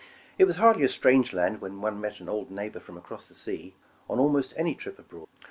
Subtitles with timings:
[0.39, 3.35] It was hardl}^ a strange land when one met an old neighbor from across the
[3.35, 3.75] sea,
[4.09, 5.27] on almost any trip abroad.